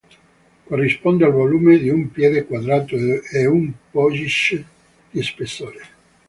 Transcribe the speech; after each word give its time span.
Corrisponde 0.65 1.25
al 1.25 1.31
volume 1.31 1.77
di 1.77 1.89
un 1.89 2.09
piede 2.11 2.45
quadrato 2.47 2.95
e 2.95 3.45
un 3.45 3.71
pollice 3.91 4.65
di 5.11 5.21
spessore. 5.21 5.83